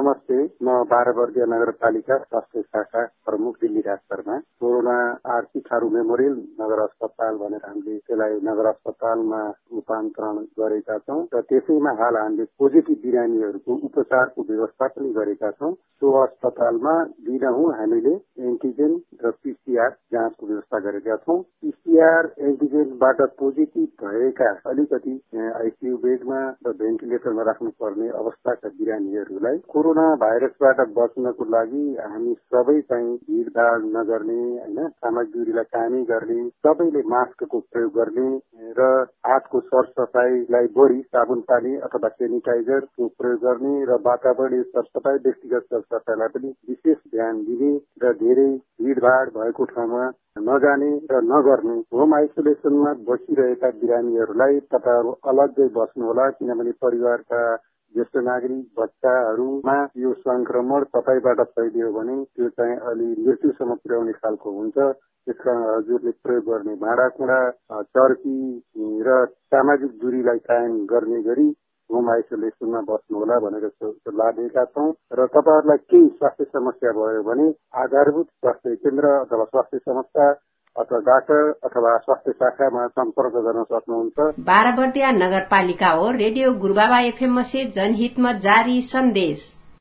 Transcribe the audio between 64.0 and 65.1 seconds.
खालको हुन्छ।